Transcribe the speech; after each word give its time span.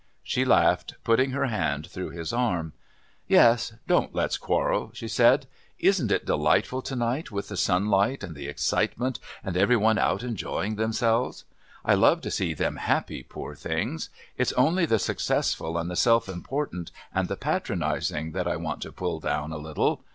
She 0.23 0.45
laughed, 0.45 0.95
putting 1.03 1.29
her 1.29 1.45
hand 1.45 1.85
through 1.85 2.09
his 2.09 2.33
arm. 2.33 2.73
"Yes, 3.27 3.73
don't 3.85 4.15
let's 4.15 4.35
quarrel," 4.39 4.89
she 4.95 5.07
said. 5.07 5.45
"Isn't 5.77 6.11
it 6.11 6.25
delightful 6.25 6.81
to 6.81 6.95
night 6.95 7.29
with 7.29 7.49
the 7.49 7.55
sunlight 7.55 8.23
and 8.23 8.33
the 8.35 8.47
excitement 8.47 9.19
and 9.43 9.55
every 9.55 9.77
one 9.77 9.99
out 9.99 10.23
enjoying 10.23 10.75
themselves? 10.75 11.45
I 11.85 11.93
love 11.93 12.21
to 12.21 12.31
see 12.31 12.55
them 12.55 12.77
happy, 12.77 13.21
poor 13.21 13.53
things. 13.53 14.09
It's 14.39 14.53
only 14.53 14.87
the 14.87 14.97
successful 14.97 15.77
and 15.77 15.87
the 15.87 15.95
self 15.95 16.27
important 16.27 16.89
and 17.13 17.27
the 17.27 17.37
patronising 17.37 18.31
that 18.31 18.47
I 18.47 18.55
want 18.55 18.81
to 18.81 18.91
pull 18.91 19.19
down 19.19 19.51
a 19.51 19.57
little. 19.57 20.03